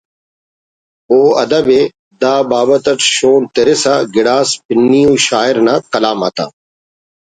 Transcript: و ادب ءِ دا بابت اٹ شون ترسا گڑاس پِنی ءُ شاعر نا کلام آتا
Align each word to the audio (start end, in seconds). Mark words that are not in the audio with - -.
و 1.17 1.19
ادب 1.43 1.65
ءِ 1.79 1.81
دا 2.21 2.33
بابت 2.49 2.83
اٹ 2.91 2.99
شون 3.15 3.41
ترسا 3.55 3.95
گڑاس 4.15 4.49
پِنی 4.65 5.03
ءُ 5.11 5.13
شاعر 5.27 5.55
نا 5.65 5.75
کلام 5.91 6.19
آتا 6.27 6.45